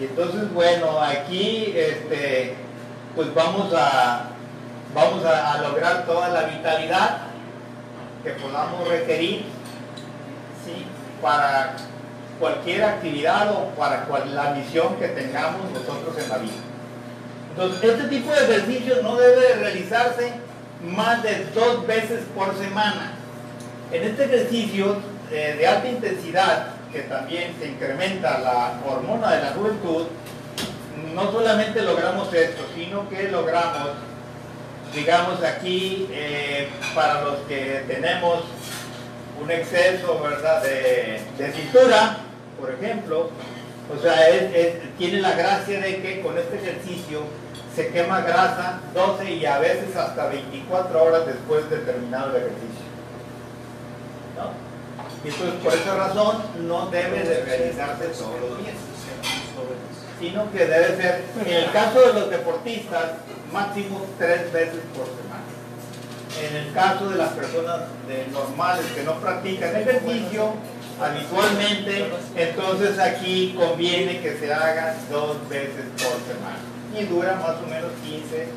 Y 0.00 0.04
entonces, 0.04 0.52
bueno, 0.54 1.00
aquí 1.00 1.74
este, 1.76 2.54
pues 3.14 3.34
vamos 3.34 3.72
a, 3.76 4.30
vamos 4.94 5.24
a 5.24 5.60
lograr 5.62 6.06
toda 6.06 6.28
la 6.30 6.42
vitalidad 6.44 7.18
que 8.24 8.30
podamos 8.30 8.88
requerir. 8.88 9.44
¿sí? 10.64 10.86
para 11.20 11.76
cualquier 12.38 12.84
actividad 12.84 13.50
o 13.52 13.68
para 13.76 14.06
la 14.26 14.50
misión 14.54 14.96
que 14.96 15.08
tengamos 15.08 15.70
nosotros 15.72 16.16
en 16.18 16.28
la 16.28 16.38
vida. 16.38 16.52
Entonces, 17.50 17.90
este 17.90 18.04
tipo 18.04 18.32
de 18.32 18.44
ejercicio 18.44 19.02
no 19.02 19.16
debe 19.16 19.54
realizarse 19.56 20.32
más 20.82 21.22
de 21.22 21.46
dos 21.54 21.86
veces 21.86 22.20
por 22.34 22.56
semana. 22.56 23.12
En 23.92 24.04
este 24.04 24.24
ejercicio 24.24 24.96
eh, 25.30 25.56
de 25.58 25.66
alta 25.66 25.88
intensidad, 25.88 26.66
que 26.92 27.00
también 27.02 27.54
se 27.58 27.68
incrementa 27.68 28.38
la 28.38 28.80
hormona 28.86 29.32
de 29.32 29.42
la 29.42 29.50
juventud, 29.52 30.06
no 31.14 31.32
solamente 31.32 31.82
logramos 31.82 32.32
esto, 32.32 32.62
sino 32.74 33.08
que 33.08 33.28
logramos, 33.28 33.90
digamos 34.94 35.42
aquí, 35.42 36.08
eh, 36.10 36.68
para 36.94 37.22
los 37.22 37.38
que 37.48 37.84
tenemos 37.86 38.44
un 39.40 39.50
exceso 39.50 40.20
¿verdad? 40.22 40.62
De, 40.62 41.52
cintura, 41.52 42.18
por 42.60 42.70
ejemplo, 42.70 43.30
o 43.92 44.02
sea, 44.02 44.16
tiene 44.98 45.20
la 45.20 45.32
gracia 45.32 45.80
de 45.80 46.02
que 46.02 46.20
con 46.20 46.36
este 46.38 46.56
ejercicio 46.56 47.22
se 47.74 47.88
quema 47.88 48.20
grasa 48.20 48.80
12 48.94 49.32
y 49.32 49.46
a 49.46 49.58
veces 49.58 49.96
hasta 49.96 50.26
24 50.26 51.02
horas 51.02 51.26
después 51.26 51.68
de 51.70 51.78
terminado 51.78 52.30
el 52.30 52.42
ejercicio. 52.42 52.90
¿no? 54.36 54.69
Entonces 55.24 55.60
por 55.62 55.74
esa 55.74 55.94
razón 55.96 56.42
no 56.66 56.90
debe 56.90 57.22
de 57.22 57.44
realizarse 57.44 58.06
todos 58.06 58.40
los 58.40 58.58
días, 58.58 58.76
sino 60.18 60.50
que 60.52 60.58
debe 60.66 60.96
ser, 60.96 61.24
en 61.44 61.52
el 61.52 61.70
caso 61.72 62.00
de 62.00 62.12
los 62.14 62.30
deportistas, 62.30 63.12
máximo 63.52 64.06
tres 64.18 64.52
veces 64.52 64.80
por 64.94 65.06
semana 65.06 65.30
en 66.38 66.56
el 66.56 66.72
caso 66.72 67.08
de 67.10 67.16
las 67.16 67.30
personas 67.30 67.80
normales 68.32 68.86
que 68.94 69.02
no 69.02 69.20
practican 69.20 69.76
ejercicio 69.76 70.54
habitualmente, 71.00 72.06
entonces 72.36 72.98
aquí 72.98 73.54
conviene 73.56 74.20
que 74.20 74.36
se 74.36 74.52
haga 74.52 74.94
dos 75.10 75.36
veces 75.48 75.86
por 75.94 76.12
semana 76.26 76.58
y 76.98 77.04
dura 77.04 77.36
más 77.36 77.56
o 77.56 77.66
menos 77.66 77.90
15. 78.04 78.48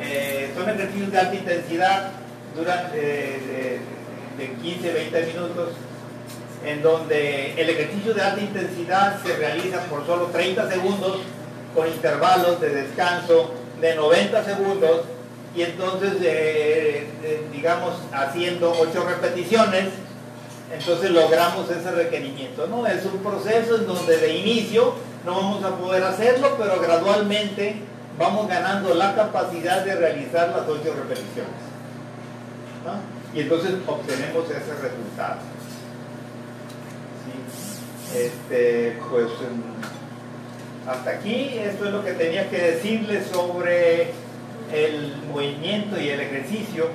Eh, 0.00 0.52
son 0.56 0.68
ejercicios 0.68 1.12
de 1.12 1.18
alta 1.18 1.34
intensidad, 1.34 2.10
duran 2.56 2.90
de, 2.90 3.80
de 4.38 4.52
15, 4.60 4.92
20 4.92 5.26
minutos, 5.26 5.68
en 6.64 6.82
donde 6.82 7.52
el 7.60 7.70
ejercicio 7.70 8.14
de 8.14 8.22
alta 8.22 8.40
intensidad 8.40 9.22
se 9.22 9.36
realiza 9.36 9.80
por 9.84 10.06
solo 10.06 10.26
30 10.26 10.70
segundos 10.70 11.18
con 11.74 11.88
intervalos 11.88 12.60
de 12.60 12.70
descanso 12.70 13.52
de 13.80 13.94
90 13.94 14.44
segundos 14.44 15.02
y 15.54 15.62
entonces, 15.62 16.14
eh, 16.22 17.06
eh, 17.22 17.46
digamos, 17.52 17.94
haciendo 18.12 18.72
ocho 18.72 19.04
repeticiones, 19.04 19.90
entonces 20.72 21.10
logramos 21.10 21.70
ese 21.70 21.90
requerimiento. 21.92 22.66
¿no? 22.66 22.86
Es 22.86 23.04
un 23.04 23.18
proceso 23.18 23.76
en 23.76 23.86
donde 23.86 24.16
de 24.16 24.36
inicio 24.36 24.94
no 25.24 25.34
vamos 25.36 25.64
a 25.64 25.76
poder 25.76 26.02
hacerlo, 26.02 26.56
pero 26.58 26.80
gradualmente 26.80 27.76
vamos 28.18 28.48
ganando 28.48 28.94
la 28.94 29.14
capacidad 29.14 29.84
de 29.84 29.94
realizar 29.94 30.48
las 30.48 30.68
ocho 30.68 30.94
repeticiones. 30.94 31.74
Y 33.32 33.40
entonces 33.40 33.72
obtenemos 33.86 34.44
ese 34.44 34.74
resultado. 34.80 35.53
Este, 38.14 38.98
pues 39.10 39.26
hasta 40.88 41.10
aquí, 41.10 41.58
esto 41.58 41.86
es 41.86 41.92
lo 41.92 42.04
que 42.04 42.12
tenía 42.12 42.48
que 42.50 42.58
decirles 42.58 43.26
sobre 43.32 44.12
el 44.72 45.16
movimiento 45.32 45.98
y 45.98 46.10
el 46.10 46.20
ejercicio, 46.20 46.88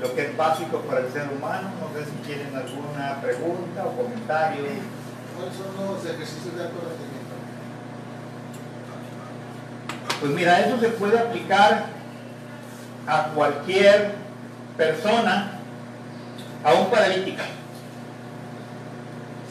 lo 0.00 0.14
que 0.14 0.22
es 0.22 0.36
básico 0.36 0.78
para 0.80 1.00
el 1.00 1.12
ser 1.12 1.28
humano. 1.36 1.68
No 1.80 1.98
sé 1.98 2.06
si 2.06 2.16
quieren 2.26 2.54
alguna 2.56 3.20
pregunta 3.20 3.84
o 3.84 3.96
comentario. 4.02 4.62
¿Cuáles 5.36 5.54
son 5.54 5.94
los 5.94 6.04
ejercicios 6.04 6.56
de 6.56 6.62
alto 6.62 6.76
rendimiento? 6.80 7.34
Pues 10.20 10.32
mira, 10.32 10.60
eso 10.60 10.80
se 10.80 10.88
puede 10.88 11.18
aplicar 11.18 11.86
a 13.06 13.24
cualquier 13.34 14.12
persona, 14.76 15.52
aún 16.64 16.90
paralítica. 16.90 17.44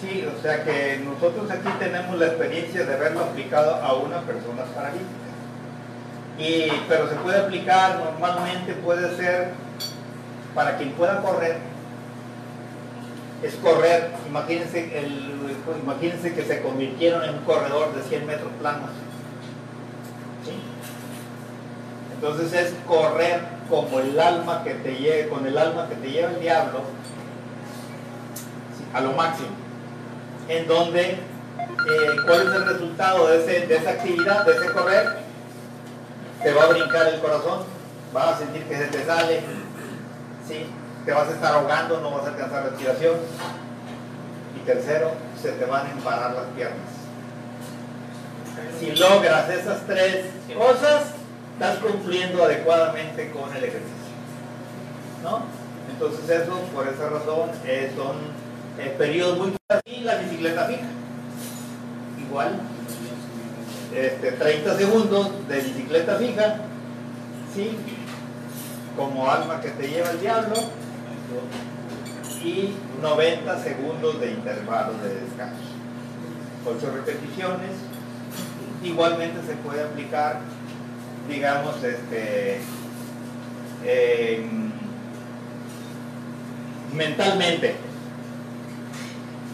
Sí, 0.02 0.26
o 0.26 0.42
sea 0.42 0.64
que 0.64 1.02
nosotros 1.04 1.50
aquí 1.50 1.70
tenemos 1.80 2.18
la 2.20 2.28
experiencia 2.28 2.86
de 2.86 2.94
haberlo 2.94 3.22
aplicado 3.22 3.76
a 3.76 3.94
una 3.96 4.22
persona 4.22 4.64
paralítica 4.64 5.28
pero 6.88 7.10
se 7.10 7.16
puede 7.16 7.40
aplicar, 7.40 8.00
normalmente 8.00 8.74
puede 8.74 9.16
ser 9.16 9.54
para 10.54 10.78
quien 10.78 10.92
pueda 10.92 11.22
correr, 11.22 11.58
es 13.44 13.56
correr, 13.56 14.12
imagínense, 14.28 15.00
el, 15.00 15.56
imagínense 15.84 16.34
que 16.34 16.44
se 16.44 16.62
convirtieron 16.62 17.24
en 17.24 17.36
un 17.36 17.42
corredor 17.42 17.94
de 17.96 18.04
100 18.04 18.26
metros 18.26 18.52
planos. 18.60 18.90
Entonces 22.16 22.54
es 22.54 22.74
correr 22.88 23.42
como 23.70 24.00
el 24.00 24.20
alma 24.20 24.64
que 24.64 24.74
te 24.74 24.96
lleve, 24.96 25.30
con 25.30 25.46
el 25.46 25.58
alma 25.58 25.88
que 25.88 25.96
te 25.96 26.10
lleva 26.10 26.32
el 26.32 26.40
diablo, 26.40 26.82
a 28.94 29.02
lo 29.02 29.12
máximo. 29.12 29.67
En 30.50 30.68
donde 30.68 31.02
eh, 31.12 31.18
cuál 32.26 32.42
es 32.48 32.54
el 32.56 32.66
resultado 32.66 33.28
de, 33.28 33.38
ese- 33.44 33.68
de 33.68 33.76
esa 33.78 33.90
actividad, 33.92 34.46
de 34.46 34.52
ese 34.54 34.72
correr, 34.72 35.18
te 36.44 36.54
va 36.54 36.64
a 36.64 36.68
brincar 36.68 37.08
el 37.08 37.20
corazón, 37.20 37.64
vas 38.14 38.36
a 38.36 38.38
sentir 38.38 38.64
que 38.64 38.78
se 38.78 38.86
te 38.88 39.06
sale, 39.06 39.42
¿sí? 40.48 40.66
te 41.06 41.12
vas 41.12 41.28
a 41.28 41.32
estar 41.32 41.54
ahogando, 41.54 42.00
no 42.02 42.12
vas 42.12 42.26
a 42.26 42.30
alcanzar 42.30 42.64
respiración. 42.70 43.16
Y 44.56 44.66
tercero, 44.66 45.12
se 45.42 45.52
te 45.52 45.66
van 45.66 45.88
a 45.88 45.92
emparar 45.92 46.32
las 46.34 46.46
piernas. 46.56 46.78
Si 48.80 48.92
logras 48.96 49.50
esas 49.50 49.82
tres 49.88 50.26
cosas, 50.56 51.06
estás 51.54 51.78
cumpliendo 51.80 52.44
adecuadamente 52.44 53.32
con 53.32 53.50
el 53.56 53.64
ejercicio. 53.64 54.08
¿No? 55.24 55.42
Entonces 55.92 56.30
eso, 56.30 56.60
por 56.76 56.88
esa 56.88 57.10
razón, 57.10 57.50
eh, 57.66 57.92
son 57.96 58.16
periodos 58.98 59.38
muy 59.38 59.54
la 60.08 60.16
bicicleta 60.16 60.66
fija. 60.66 60.88
Igual, 62.28 62.60
este, 63.94 64.32
30 64.32 64.78
segundos 64.78 65.48
de 65.48 65.62
bicicleta 65.62 66.16
fija, 66.16 66.56
¿sí? 67.54 67.78
como 68.96 69.30
alma 69.30 69.62
que 69.62 69.70
te 69.70 69.88
lleva 69.88 70.10
el 70.10 70.20
diablo, 70.20 70.56
y 72.44 72.74
90 73.02 73.64
segundos 73.64 74.20
de 74.22 74.32
intervalo 74.32 74.94
de 75.04 75.16
descanso. 75.22 75.68
8 76.66 76.92
repeticiones. 76.96 77.72
Igualmente 78.84 79.42
se 79.46 79.54
puede 79.56 79.84
aplicar, 79.84 80.40
digamos, 81.28 81.76
este, 81.84 82.62
mentalmente. 86.94 87.76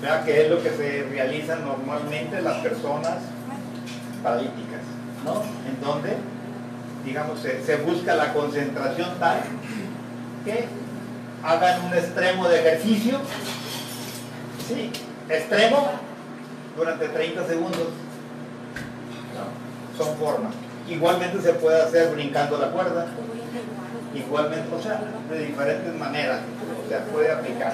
Vea 0.04 0.22
que 0.26 0.42
es 0.44 0.50
lo 0.50 0.62
que 0.62 0.70
se 0.72 1.08
realiza 1.10 1.56
normalmente 1.56 2.42
las 2.42 2.58
personas 2.58 3.20
paralíticas, 4.22 4.82
¿no? 5.24 5.42
En 5.66 5.82
donde, 5.82 6.18
digamos, 7.06 7.40
se, 7.40 7.64
se 7.64 7.78
busca 7.78 8.14
la 8.14 8.34
concentración 8.34 9.18
tal 9.18 9.40
que 10.44 10.66
hagan 11.42 11.86
un 11.86 11.94
extremo 11.94 12.50
de 12.50 12.60
ejercicio, 12.60 13.18
sí, 14.68 14.92
extremo, 15.30 15.92
durante 16.76 17.08
30 17.08 17.48
segundos. 17.48 17.88
Son 19.98 20.18
formas. 20.18 20.54
Igualmente 20.90 21.42
se 21.42 21.54
puede 21.54 21.82
hacer 21.82 22.14
brincando 22.14 22.58
la 22.58 22.72
cuerda, 22.72 23.06
igualmente, 24.14 24.76
o 24.76 24.82
sea, 24.82 25.00
de 25.30 25.46
diferentes 25.46 25.96
maneras, 25.96 26.40
o 26.86 26.90
sea, 26.90 27.06
puede 27.06 27.32
aplicar. 27.32 27.74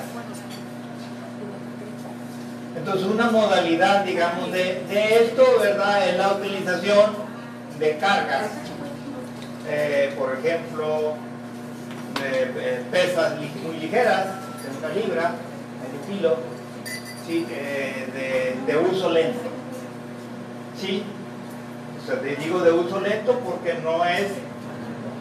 Entonces, 2.75 3.05
una 3.05 3.31
modalidad, 3.31 4.05
digamos, 4.05 4.51
de, 4.51 4.83
de 4.89 5.23
esto, 5.23 5.43
¿verdad?, 5.59 6.07
es 6.07 6.17
la 6.17 6.33
utilización 6.33 7.11
de 7.79 7.97
cargas. 7.97 8.49
Eh, 9.67 10.13
por 10.17 10.37
ejemplo, 10.37 11.13
de, 12.19 12.43
eh, 12.57 12.83
pesas 12.91 13.35
muy 13.63 13.77
ligeras, 13.77 14.25
de 14.25 14.77
una 14.77 14.95
libra, 14.95 15.35
medio 15.81 16.17
kilo, 16.17 16.37
¿sí? 17.27 17.45
Eh, 17.51 18.55
de, 18.65 18.73
de 18.73 18.79
uso 18.79 19.11
lento. 19.11 19.49
¿Sí? 20.79 21.03
O 22.01 22.05
sea, 22.07 22.19
te 22.19 22.35
digo 22.35 22.59
de 22.59 22.71
uso 22.71 22.99
lento 22.99 23.39
porque 23.39 23.75
no 23.83 24.05
es 24.05 24.31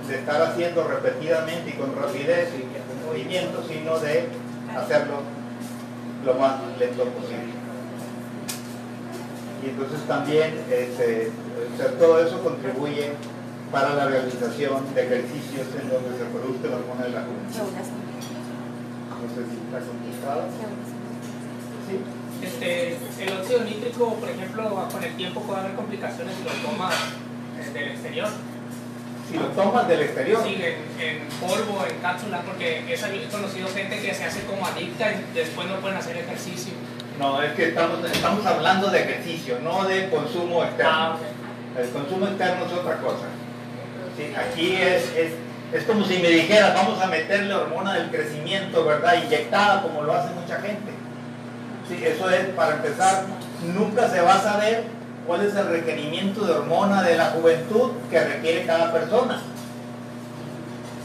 de 0.09 0.15
estar 0.15 0.41
haciendo 0.41 0.85
repetidamente 0.85 1.71
y 1.71 1.73
con 1.75 1.95
rapidez 1.95 2.51
y 2.57 2.63
con 2.63 3.07
movimiento, 3.07 3.63
sino 3.69 3.99
de 3.99 4.29
hacerlo 4.75 5.21
lo 6.25 6.35
más 6.35 6.61
lento 6.79 7.05
posible. 7.05 7.55
Y 9.63 9.71
entonces 9.71 10.01
también 10.07 10.55
este, 10.71 11.31
o 11.75 11.77
sea, 11.77 11.91
todo 11.99 12.25
eso 12.25 12.43
contribuye 12.43 13.13
para 13.73 13.95
la 13.95 14.07
realización 14.07 14.95
de 14.95 15.03
ejercicios 15.03 15.67
en 15.81 15.91
donde 15.91 16.17
se 16.17 16.25
produce 16.25 16.69
la 16.69 16.77
hormona 16.77 17.05
de 17.05 17.11
la 17.11 17.23
juventud. 17.23 17.73
No 19.19 19.27
sé 19.35 19.43
si 19.51 19.57
está 19.59 19.79
contestado. 19.81 20.43
¿Sí? 21.89 22.01
Este, 22.41 22.97
el 23.25 23.33
óxido 23.39 23.65
nítrico, 23.65 24.15
por 24.15 24.31
ejemplo, 24.31 24.89
con 24.93 25.03
el 25.03 25.17
tiempo 25.17 25.43
puede 25.43 25.61
haber 25.61 25.75
complicaciones 25.75 26.37
si 26.37 26.45
lo 26.45 26.51
tomas 26.69 26.95
eh, 27.59 27.71
del 27.73 27.89
exterior. 27.91 28.29
Si 29.29 29.37
lo 29.37 29.47
tomas 29.49 29.87
del 29.87 30.01
exterior, 30.01 30.43
Sí, 30.43 30.55
en, 30.55 31.07
en 31.07 31.29
polvo, 31.41 31.85
en 31.85 31.99
cápsula, 31.99 32.41
porque 32.47 32.83
he 32.89 33.29
conocido 33.31 33.69
gente 33.69 34.01
que 34.01 34.15
se 34.15 34.25
hace 34.25 34.43
como 34.45 34.67
adicta 34.67 35.13
y 35.13 35.35
después 35.35 35.69
no 35.69 35.77
pueden 35.77 35.99
hacer 35.99 36.17
ejercicio. 36.17 36.73
no, 37.19 37.43
es 37.43 37.53
que 37.53 37.69
estamos, 37.69 37.99
estamos 38.11 38.47
hablando 38.47 38.91
de 38.91 39.03
ejercicio, 39.03 39.59
no 39.63 39.85
de 39.85 40.09
consumo 40.09 40.65
externo. 40.65 40.91
Ah, 40.93 41.17
ok. 41.17 41.79
El 41.79 41.91
consumo 41.91 42.27
externo 42.27 42.65
es 42.65 42.73
otra 42.73 42.97
cosa. 42.97 43.27
Sí, 44.17 44.33
aquí 44.35 44.77
es, 44.77 45.05
es, 45.15 45.33
es 45.73 45.85
como 45.85 46.05
si 46.05 46.19
me 46.19 46.29
dijeras, 46.29 46.75
vamos 46.75 47.01
a 47.01 47.07
meterle 47.07 47.55
hormona 47.55 47.95
del 47.95 48.11
crecimiento, 48.11 48.85
¿verdad? 48.85 49.23
Inyectada 49.23 49.83
como 49.83 50.03
lo 50.03 50.15
hace 50.15 50.33
mucha 50.35 50.57
gente. 50.61 50.91
Sí, 51.87 52.03
eso 52.03 52.31
es, 52.31 52.47
para 52.57 52.77
empezar, 52.77 53.25
nunca 53.75 54.09
se 54.09 54.21
va 54.23 54.35
a 54.35 54.41
saber 54.43 54.85
cuál 55.29 55.43
es 55.47 55.55
el 55.55 55.69
requerimiento 55.69 56.45
de 56.45 56.53
hormona 56.55 57.03
de 57.03 57.17
la 57.17 57.27
juventud 57.27 57.93
que 58.11 58.19
requiere 58.25 58.67
cada 58.67 58.93
persona. 58.93 59.41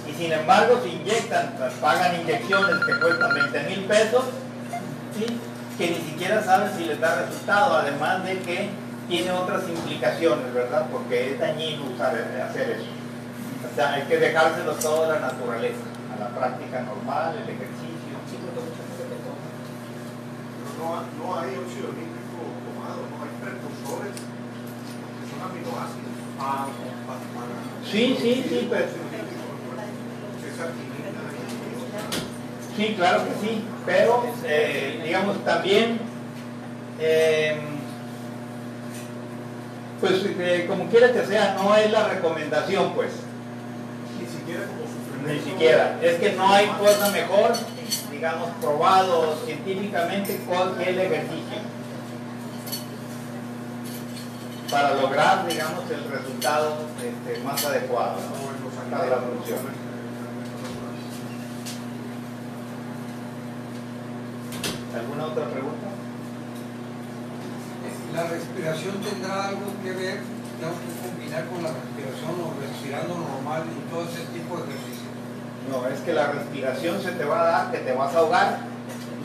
Y 0.10 0.14
sin 0.16 0.32
embargo, 0.32 0.80
si 0.84 0.92
inyectan, 0.92 1.54
pues, 1.58 1.74
pagan 1.76 2.20
inyecciones 2.22 2.76
que 2.86 3.00
cuestan 3.00 3.34
20 3.36 3.64
mil 3.70 3.84
pesos, 3.86 4.24
¿sí? 5.18 5.26
que 5.78 5.90
ni 5.90 5.96
siquiera 6.10 6.42
saben 6.42 6.72
si 6.78 6.86
les 6.86 7.00
da 7.02 7.16
resultado, 7.26 7.78
además 7.78 8.24
de 8.24 8.40
que 8.40 8.70
tiene 9.10 9.32
otras 9.32 9.64
implicaciones, 9.68 10.54
¿verdad? 10.54 10.86
Porque 10.92 11.34
es 11.34 11.40
dañino 11.40 11.86
usar, 11.94 12.16
hacer 12.50 12.70
eso. 12.72 12.86
O 13.72 13.76
sea, 13.76 13.94
hay 13.94 14.04
que 14.04 14.18
dejárselo 14.18 14.74
todo 14.74 15.06
a 15.06 15.08
la 15.16 15.20
naturaleza, 15.20 15.84
a 16.16 16.20
la 16.20 16.30
práctica 16.30 16.82
normal, 16.82 17.36
el 17.36 17.50
ejercicio. 17.50 18.14
Sí, 18.30 18.38
porque 18.40 18.62
mucha 18.70 18.84
gente 18.88 19.04
que 19.12 19.20
toma. 19.26 19.44
Pero 20.56 20.72
no, 20.80 20.88
no 21.20 21.40
hay 21.42 21.58
óxido 21.58 21.90
nítrico 21.98 22.38
tomado, 22.70 23.02
no 23.10 23.18
hay 23.26 23.34
precursores 23.42 24.14
que 24.14 25.24
son 25.26 25.33
aminoácidos. 25.33 25.33
Ah, 25.33 25.33
ok. 25.33 25.33
pa- 25.33 25.33
para- 25.33 25.33
Sí, 27.89 28.17
sí, 28.19 28.45
sí, 28.47 28.65
pues. 28.69 28.84
óxido 28.84 29.03
nítrico, 29.12 29.43
es 30.47 30.60
arginina 30.60 31.10
y- 32.75 32.75
Sí, 32.75 32.93
claro 32.95 33.23
que 33.25 33.47
sí, 33.47 33.63
pero 33.86 34.25
eh, 34.45 35.01
digamos 35.06 35.43
también, 35.45 35.99
eh, 36.99 37.58
pues 39.99 40.13
eh, 40.25 40.65
como 40.67 40.86
quiera 40.88 41.12
que 41.12 41.25
sea, 41.25 41.56
no 41.62 41.75
es 41.75 41.91
la 41.91 42.08
recomendación, 42.08 42.93
pues, 42.93 43.12
Ni 44.19 44.27
siquiera 44.27 44.63
como 44.65 44.84
ni 45.27 45.39
siquiera. 45.39 45.99
Es 46.01 46.19
que 46.19 46.34
no 46.34 46.51
hay 46.51 46.67
cosa 46.67 47.10
mejor, 47.12 47.53
digamos, 48.12 48.49
probado 48.62 49.38
científicamente 49.45 50.41
el 50.82 50.99
ejercicio 50.99 51.58
para 54.69 54.93
lograr, 54.95 55.47
digamos, 55.47 55.89
el 55.89 56.04
resultado 56.10 56.78
este, 56.97 57.43
más 57.43 57.63
adecuado 57.65 58.17
¿no? 58.17 58.91
Para 58.91 59.08
la 59.08 59.17
función. 59.17 59.60
¿Alguna 64.93 65.26
otra 65.26 65.45
pregunta? 65.49 65.88
La 68.13 68.23
respiración 68.30 69.02
tendrá 69.02 69.47
algo 69.49 69.73
que 69.82 69.91
ver, 69.91 70.21
tengo 70.62 70.78
que 70.78 70.93
combinar 71.02 71.49
con 71.49 71.63
la 71.63 71.73
respiración 71.73 72.38
o 72.45 72.54
respirando 72.62 73.17
normal 73.17 73.65
y 73.65 73.89
todo 73.89 74.06
ese 74.06 74.30
tipo 74.30 74.54
de 74.58 74.69
ejercicio. 74.69 75.10
No, 75.65 75.88
es 75.88 75.99
que 76.02 76.13
la 76.13 76.28
respiración 76.28 77.02
se 77.02 77.12
te 77.13 77.26
va 77.26 77.41
a 77.41 77.45
dar, 77.45 77.71
que 77.71 77.80
te 77.80 77.93
vas 77.93 78.13
a 78.13 78.19
ahogar. 78.19 78.60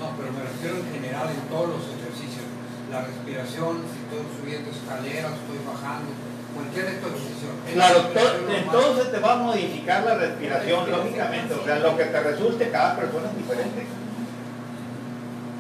No, 0.01 0.17
pero 0.17 0.33
me 0.33 0.41
refiero 0.41 0.81
en 0.81 0.89
general 0.89 1.29
en 1.29 1.43
todos 1.53 1.69
los 1.69 1.85
ejercicios. 2.01 2.47
La 2.89 3.05
respiración, 3.05 3.85
estoy 4.09 4.25
subiendo 4.41 4.71
escaleras, 4.73 5.33
estoy 5.37 5.61
bajando, 5.69 6.09
cualquier. 6.57 6.87
¿Es 6.89 7.75
Claro, 7.75 8.01
to- 8.17 8.55
entonces 8.57 9.13
te 9.13 9.19
va 9.21 9.33
a 9.35 9.37
modificar 9.37 10.05
la 10.05 10.15
respiración, 10.15 10.91
lógicamente. 10.91 11.55
O 11.55 11.65
sea, 11.65 11.79
lo 11.81 11.97
que 11.97 12.05
te 12.05 12.21
resulte, 12.21 12.71
cada 12.71 12.97
persona 12.97 13.29
es 13.31 13.37
diferente. 13.37 13.87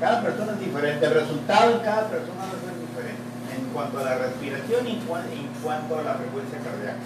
Cada 0.00 0.22
persona 0.22 0.52
es 0.52 0.60
diferente. 0.60 1.06
El 1.06 1.14
resultado 1.14 1.72
en 1.72 1.80
cada 1.80 2.08
persona 2.08 2.38
va 2.40 2.56
a 2.56 2.62
ser 2.64 2.74
diferente. 2.80 3.22
En 3.58 3.64
cuanto 3.74 3.98
a 3.98 4.02
la 4.04 4.14
respiración 4.18 4.86
y 4.88 4.90
en 4.92 5.00
cua- 5.08 5.26
en 5.30 5.48
cuanto 5.62 5.98
a 5.98 6.02
la 6.02 6.14
frecuencia 6.14 6.58
cardíaca. 6.58 7.04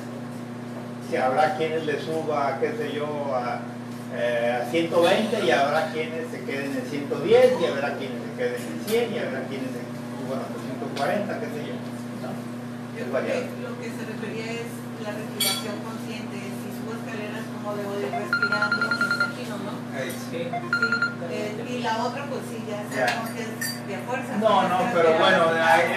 Si 1.11 1.17
habrá 1.17 1.57
quienes 1.57 1.85
le 1.85 2.01
suba, 2.01 2.59
qué 2.61 2.73
sé 2.79 2.93
yo, 2.95 3.07
a, 3.35 3.61
eh, 4.15 4.63
a 4.63 4.71
120 4.71 5.45
y 5.45 5.51
habrá 5.51 5.91
quienes 5.93 6.31
se 6.31 6.41
queden 6.45 6.77
en 6.77 6.87
110 6.89 7.53
y 7.61 7.65
habrá 7.67 7.97
quienes 7.97 8.19
se 8.23 8.33
queden 8.39 8.61
en 8.63 8.85
100 8.87 9.15
y 9.15 9.19
habrá 9.19 9.41
quienes 9.49 9.69
se 9.73 9.83
suban 9.83 10.41
hasta 10.41 10.59
140, 10.97 11.41
qué 11.41 11.47
sé 11.47 11.61
yo. 11.67 11.75
¿no? 11.75 12.31
Es 12.93 13.07
Yo 13.07 13.13
creo 13.13 13.25
que 13.25 13.63
lo 13.63 13.73
que 13.81 13.89
se 13.89 14.03
refería 14.05 14.53
es 14.53 14.69
la 15.03 15.11
respiración 15.17 15.77
consciente. 15.81 16.37
Si 16.37 16.69
subo 16.77 16.93
escaleras 16.93 17.43
con 17.49 17.57
cómo 17.63 17.77
debo 17.77 17.93
de 17.97 18.07
ir 18.07 18.13
respirando, 18.13 18.77
me 18.77 19.15
imagino, 19.17 19.55
¿no? 19.65 19.73
Sí. 19.93 20.13
Sí, 20.31 20.49
eh, 21.31 21.65
y 21.69 21.83
la 21.83 22.05
otra 22.05 22.25
pues 22.27 22.43
sí, 22.49 22.65
ya 22.69 22.85
sabemos 22.89 23.31
que 23.31 23.43
es 23.43 23.89
de 23.89 23.97
fuerza. 24.07 24.37
No, 24.37 24.69
no, 24.69 24.79
pero 24.93 25.19
bueno, 25.19 25.45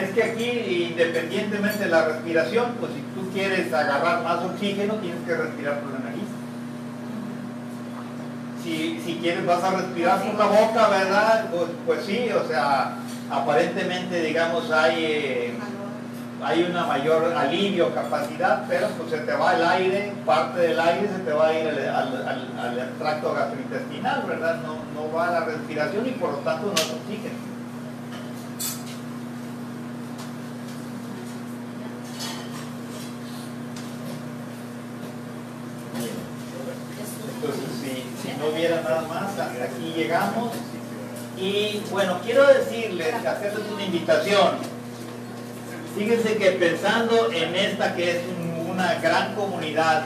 es 0.02 0.10
que 0.12 0.24
aquí 0.24 0.92
independientemente 0.92 1.80
de 1.80 1.90
la 1.90 2.06
respiración, 2.06 2.76
pues 2.80 2.92
si 2.94 3.02
tú 3.14 3.30
quieres 3.32 3.74
agarrar 3.74 4.24
más 4.24 4.44
oxígeno, 4.44 4.96
tienes 4.96 5.24
que 5.26 5.36
respirar 5.36 5.80
por 5.80 5.92
la 5.94 6.00
nariz. 6.00 6.28
Si, 8.64 9.00
si 9.06 9.16
quieres 9.18 9.46
vas 9.46 9.64
a 9.64 9.72
respirar 9.72 10.22
por 10.22 10.36
la 10.36 10.46
boca, 10.46 10.88
¿verdad? 10.90 11.46
Pues, 11.52 11.70
pues 11.86 12.06
sí, 12.06 12.30
o 12.32 12.48
sea, 12.48 12.98
aparentemente 13.30 14.22
digamos 14.22 14.72
hay, 14.72 15.06
eh, 15.06 15.54
hay 16.44 16.64
una 16.64 16.86
mayor 16.86 17.34
alivio, 17.36 17.94
capacidad, 17.94 18.66
pero 18.68 18.88
pues 18.90 19.10
se 19.12 19.18
te 19.20 19.34
va 19.34 19.56
el 19.56 19.66
aire, 19.66 20.14
parte 20.26 20.60
del 20.60 20.80
aire 20.80 21.08
se 21.08 21.20
te 21.24 21.32
va 21.32 21.48
a 21.48 21.54
ir 21.54 21.68
al, 21.68 22.28
al- 22.28 22.94
tracto 23.00 23.34
gastrointestinal, 23.34 24.24
¿verdad? 24.28 24.60
No, 24.64 24.76
no 24.94 25.12
va 25.14 25.28
a 25.30 25.32
la 25.32 25.40
respiración 25.46 26.06
y 26.08 26.12
por 26.12 26.32
lo 26.32 26.38
tanto 26.40 26.68
no 26.68 26.74
es 26.74 26.92
oxígeno. 26.92 27.56
Entonces, 37.36 37.70
si, 37.82 38.28
si 38.32 38.38
no 38.38 38.48
hubiera 38.48 38.82
nada 38.82 39.02
más, 39.08 39.38
hasta 39.38 39.64
aquí 39.64 39.94
llegamos. 39.96 40.52
Y 41.38 41.82
bueno, 41.92 42.20
quiero 42.24 42.48
decirles, 42.48 43.14
hacerles 43.26 43.64
una 43.74 43.84
invitación. 43.84 44.52
Fíjense 45.98 46.38
que 46.38 46.52
pensando 46.52 47.32
en 47.32 47.56
esta 47.56 47.96
que 47.96 48.12
es 48.12 48.18
un- 48.28 48.70
una 48.72 48.96
gran 48.96 49.36
comunidad 49.36 50.04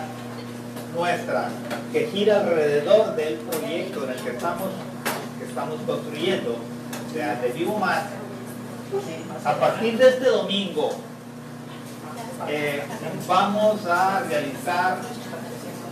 nuestra, 0.96 1.50
que 1.92 2.08
gira 2.08 2.42
alrededor 2.42 3.16
del 3.16 3.36
proyecto 3.36 4.04
en 4.06 4.10
el 4.12 4.16
que 4.18 4.30
estamos, 4.32 4.70
que 5.40 5.46
estamos 5.46 5.80
construyendo, 5.86 6.52
o 6.52 7.14
sea, 7.14 7.36
de 7.36 7.50
Vivo 7.50 7.78
Más, 7.78 8.04
a 9.46 9.54
partir 9.56 9.98
de 9.98 10.10
este 10.10 10.26
domingo 10.26 10.90
eh, 12.48 12.82
vamos 13.28 13.86
a 13.86 14.22
realizar 14.28 14.98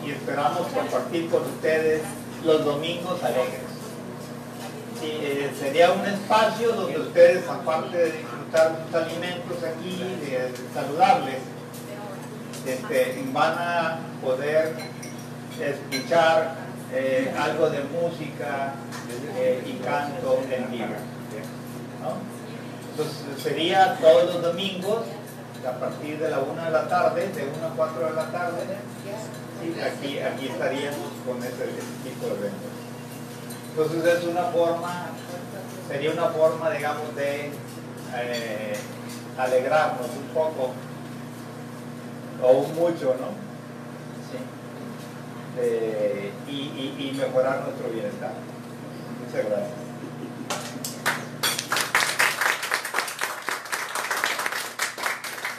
y 0.06 0.12
esperamos 0.12 0.68
compartir 0.74 1.30
con 1.30 1.44
ustedes 1.44 2.02
los 2.44 2.64
domingos 2.66 3.22
alegres. 3.24 3.67
Sí, 5.00 5.12
eh, 5.22 5.52
sería 5.60 5.92
un 5.92 6.06
espacio 6.06 6.72
donde 6.74 7.00
ustedes, 7.00 7.48
aparte 7.48 7.98
de 7.98 8.12
disfrutar 8.14 8.80
sus 8.86 8.96
alimentos 8.96 9.58
aquí, 9.64 9.96
de- 10.22 10.52
saludables, 10.74 11.36
este, 12.66 13.24
van 13.32 13.54
a 13.58 14.00
poder 14.24 14.74
escuchar 15.62 16.56
eh, 16.94 17.34
algo 17.38 17.70
de 17.70 17.82
música 17.84 18.74
eh, 19.38 19.62
y 19.66 19.74
canto 19.84 20.42
en 20.50 20.72
vivo. 20.72 20.86
Entonces 22.92 23.44
sería 23.44 23.98
todos 24.02 24.34
los 24.34 24.42
domingos 24.42 25.02
a 25.68 25.72
partir 25.80 26.18
de 26.18 26.30
la 26.30 26.40
1 26.40 26.64
de 26.64 26.72
la 26.72 26.88
tarde, 26.88 27.28
de 27.30 27.44
1 27.44 27.68
a 27.68 27.76
4 27.76 28.06
de 28.08 28.14
la 28.14 28.32
tarde, 28.32 28.64
aquí, 29.86 30.20
aquí 30.20 30.48
estaríamos 30.48 31.10
con 31.26 31.38
ese, 31.40 31.52
ese 31.52 32.10
tipo 32.10 32.26
de 32.28 32.34
eventos. 32.34 32.87
Entonces 33.78 34.06
es 34.18 34.24
una 34.26 34.42
forma, 34.46 35.06
sería 35.88 36.12
una 36.12 36.30
forma, 36.30 36.72
digamos, 36.72 37.16
de 37.16 37.52
eh, 38.16 38.74
alegrarnos 39.38 40.08
un 40.18 40.34
poco, 40.34 40.72
o 42.42 42.52
un 42.54 42.74
mucho, 42.74 43.16
¿no? 43.20 43.28
Sí. 44.32 44.38
Eh, 45.60 46.32
y, 46.48 46.52
y- 46.52 47.10
y 47.10 47.18
mejorar 47.20 47.62
nuestro 47.66 47.90
bienestar. 47.90 48.32
Muchas 49.24 49.46
gracias. 49.48 49.77